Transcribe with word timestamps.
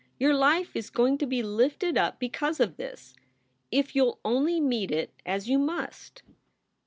Your 0.17 0.33
life 0.33 0.75
is 0.75 0.89
going 0.89 1.19
to 1.19 1.27
be 1.27 1.43
lifted 1.43 1.95
up 1.95 2.17
because 2.19 2.59
of 2.59 2.75
this, 2.77 3.13
if 3.69 3.95
you 3.95 4.03
ll 4.05 4.19
only 4.25 4.59
meet 4.59 4.89
it 4.89 5.13
as 5.27 5.47
you 5.47 5.59
must." 5.59 6.23